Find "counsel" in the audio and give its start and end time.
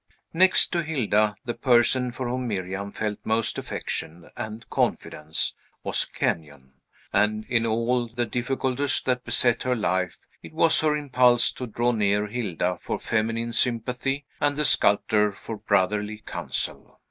16.25-16.99